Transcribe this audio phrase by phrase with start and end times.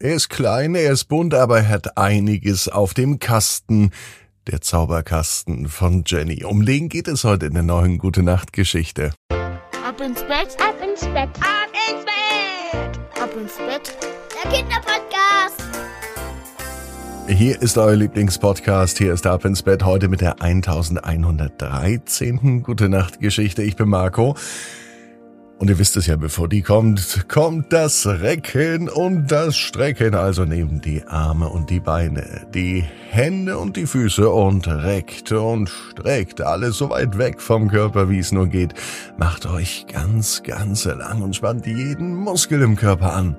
[0.00, 3.90] Er ist klein, er ist bunt, aber er hat einiges auf dem Kasten.
[4.46, 6.44] Der Zauberkasten von Jenny.
[6.44, 9.10] Um den geht es heute in der neuen Gute Nacht Geschichte.
[9.28, 13.96] Ab ins Bett, ab ins Bett, ab ins Bett, ab ins Bett.
[14.40, 15.64] Der Kinderpodcast.
[17.26, 18.98] Hier ist euer Lieblingspodcast.
[18.98, 22.62] Hier ist Ab ins Bett heute mit der 1113.
[22.62, 23.64] Gute Nacht Geschichte.
[23.64, 24.36] Ich bin Marco.
[25.58, 30.14] Und ihr wisst es ja, bevor die kommt, kommt das Recken und das Strecken.
[30.14, 35.68] Also nehmt die Arme und die Beine, die Hände und die Füße und reckt und
[35.68, 38.74] streckt alles so weit weg vom Körper, wie es nur geht.
[39.16, 43.36] Macht euch ganz, ganz lang und spannt jeden Muskel im Körper an.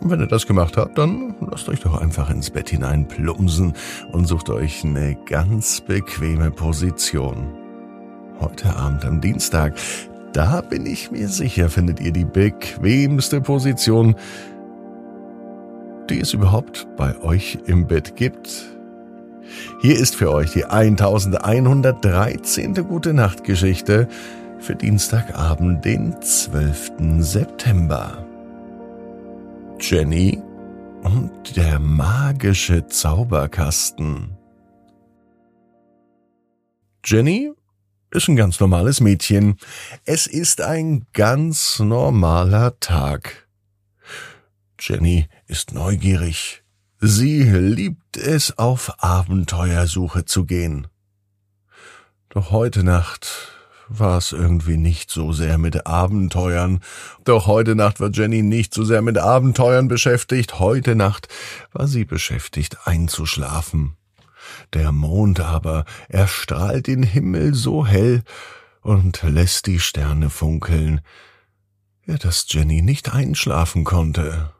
[0.00, 3.74] Und wenn ihr das gemacht habt, dann lasst euch doch einfach ins Bett hinein plumsen
[4.12, 7.48] und sucht euch eine ganz bequeme Position.
[8.40, 9.74] Heute Abend am Dienstag,
[10.36, 14.14] da bin ich mir sicher, findet ihr die bequemste Position,
[16.10, 18.66] die es überhaupt bei euch im Bett gibt.
[19.80, 22.74] Hier ist für euch die 1113.
[22.86, 24.08] Gute Nacht Geschichte
[24.58, 26.92] für Dienstagabend, den 12.
[27.20, 28.26] September.
[29.80, 30.42] Jenny
[31.02, 34.36] und der magische Zauberkasten.
[37.06, 37.55] Jenny
[38.10, 39.58] ist ein ganz normales Mädchen.
[40.04, 43.48] Es ist ein ganz normaler Tag.
[44.78, 46.62] Jenny ist neugierig.
[47.00, 50.86] Sie liebt es, auf Abenteuersuche zu gehen.
[52.30, 53.52] Doch heute Nacht
[53.88, 56.80] war es irgendwie nicht so sehr mit Abenteuern.
[57.24, 60.58] Doch heute Nacht war Jenny nicht so sehr mit Abenteuern beschäftigt.
[60.58, 61.28] Heute Nacht
[61.72, 63.96] war sie beschäftigt einzuschlafen.
[64.72, 68.22] Der Mond aber erstrahlt den Himmel so hell
[68.82, 71.00] und lässt die Sterne funkeln,
[72.06, 74.52] ja, dass Jenny nicht einschlafen konnte.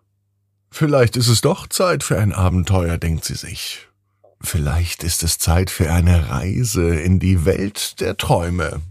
[0.71, 3.89] Vielleicht ist es doch Zeit für ein Abenteuer, denkt sie sich.
[4.41, 8.83] Vielleicht ist es Zeit für eine Reise in die Welt der Träume.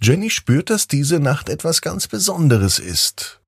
[0.00, 3.40] Jenny spürt, dass diese Nacht etwas ganz Besonderes ist.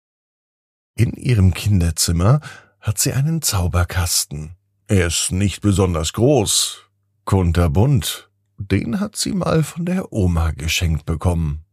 [0.97, 2.41] In ihrem Kinderzimmer
[2.81, 4.56] hat sie einen Zauberkasten.
[4.89, 6.83] Er ist nicht besonders groß,
[7.25, 8.31] kunterbunt.
[8.57, 11.65] Den hat sie mal von der Oma geschenkt bekommen.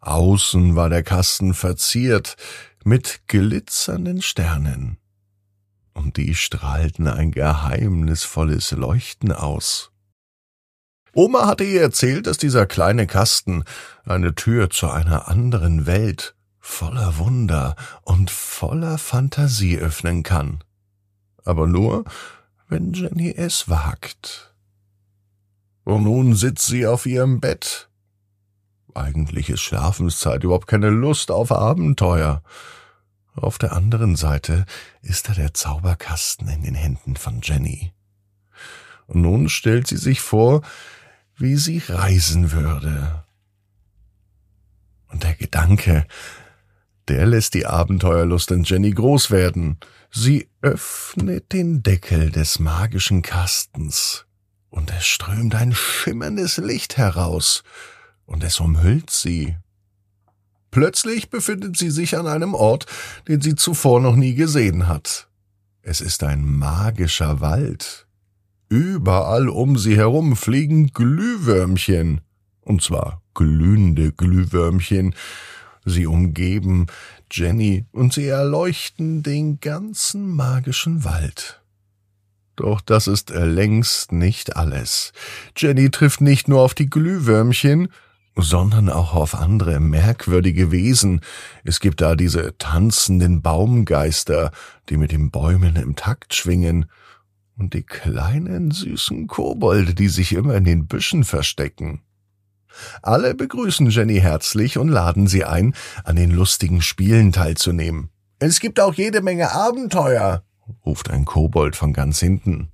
[0.00, 2.36] Außen war der Kasten verziert
[2.84, 4.98] mit glitzernden Sternen.
[5.92, 9.90] Und die strahlten ein geheimnisvolles Leuchten aus.
[11.14, 13.64] Oma hatte ihr erzählt, dass dieser kleine Kasten
[14.04, 20.62] eine Tür zu einer anderen Welt voller Wunder und voller Fantasie öffnen kann
[21.48, 22.04] aber nur,
[22.68, 24.54] wenn Jenny es wagt.
[25.84, 27.88] Und nun sitzt sie auf ihrem Bett.
[28.94, 32.42] Eigentlich ist Schlafenszeit überhaupt keine Lust auf Abenteuer.
[33.34, 34.66] Auf der anderen Seite
[35.00, 37.92] ist da der Zauberkasten in den Händen von Jenny.
[39.06, 40.62] Und nun stellt sie sich vor,
[41.36, 43.24] wie sie reisen würde.
[45.10, 46.06] Und der Gedanke,
[47.08, 49.78] der lässt die Abenteuerlust in Jenny groß werden.
[50.10, 54.26] Sie öffnet den Deckel des magischen Kastens,
[54.70, 57.62] und es strömt ein schimmerndes Licht heraus,
[58.24, 59.56] und es umhüllt sie.
[60.70, 62.86] Plötzlich befindet sie sich an einem Ort,
[63.26, 65.28] den sie zuvor noch nie gesehen hat.
[65.82, 68.06] Es ist ein magischer Wald.
[68.68, 72.20] Überall um sie herum fliegen Glühwürmchen,
[72.60, 75.14] und zwar glühende Glühwürmchen,
[75.88, 76.86] Sie umgeben
[77.30, 81.62] Jenny und sie erleuchten den ganzen magischen Wald.
[82.56, 85.12] Doch das ist längst nicht alles.
[85.56, 87.88] Jenny trifft nicht nur auf die Glühwürmchen,
[88.34, 91.20] sondern auch auf andere merkwürdige Wesen.
[91.64, 94.52] Es gibt da diese tanzenden Baumgeister,
[94.88, 96.86] die mit den Bäumen im Takt schwingen,
[97.56, 102.02] und die kleinen süßen Kobolde, die sich immer in den Büschen verstecken.
[103.02, 105.74] Alle begrüßen Jenny herzlich und laden sie ein,
[106.04, 108.10] an den lustigen Spielen teilzunehmen.
[108.38, 110.42] Es gibt auch jede Menge Abenteuer,
[110.86, 112.68] ruft ein Kobold von ganz hinten.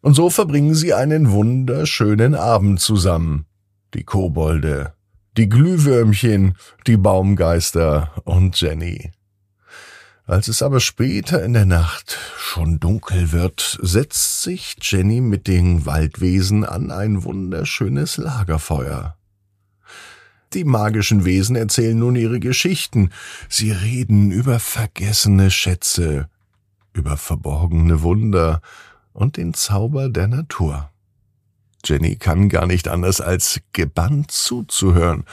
[0.00, 3.46] Und so verbringen sie einen wunderschönen Abend zusammen.
[3.94, 4.92] Die Kobolde,
[5.36, 9.12] die Glühwürmchen, die Baumgeister und Jenny.
[10.28, 15.86] Als es aber später in der Nacht schon dunkel wird, setzt sich Jenny mit den
[15.86, 19.16] Waldwesen an ein wunderschönes Lagerfeuer.
[20.52, 23.08] Die magischen Wesen erzählen nun ihre Geschichten.
[23.48, 26.28] Sie reden über vergessene Schätze,
[26.92, 28.60] über verborgene Wunder
[29.14, 30.90] und den Zauber der Natur.
[31.86, 35.24] Jenny kann gar nicht anders als gebannt zuzuhören,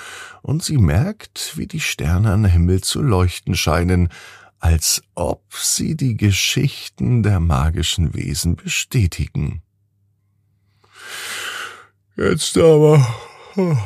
[0.41, 4.07] und sie merkt, wie die Sterne am Himmel zu leuchten scheinen,
[4.65, 9.61] als ob sie die Geschichten der magischen Wesen bestätigen.
[12.17, 13.05] Jetzt aber,
[13.57, 13.77] oh,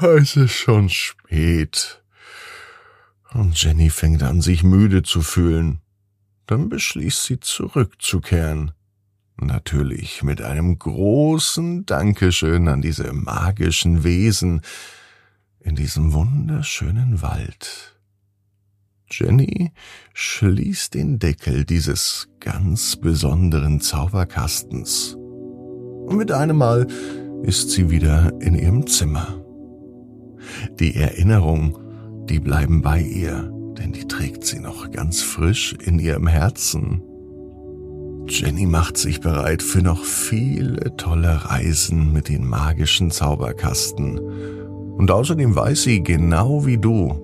[0.00, 2.02] es ist schon spät.
[3.34, 5.82] Und Jenny fängt an, sich müde zu fühlen.
[6.46, 8.72] Dann beschließt sie zurückzukehren.
[9.36, 14.62] Natürlich mit einem großen Dankeschön an diese magischen Wesen
[15.60, 17.93] in diesem wunderschönen Wald.
[19.18, 19.70] Jenny
[20.12, 25.14] schließt den Deckel dieses ganz besonderen Zauberkastens.
[25.14, 26.86] Und mit einem Mal
[27.42, 29.40] ist sie wieder in ihrem Zimmer.
[30.80, 31.78] Die Erinnerung,
[32.28, 37.02] die bleiben bei ihr, denn die trägt sie noch ganz frisch in ihrem Herzen.
[38.26, 44.18] Jenny macht sich bereit für noch viele tolle Reisen mit den magischen Zauberkasten.
[44.18, 47.23] Und außerdem weiß sie genau wie du,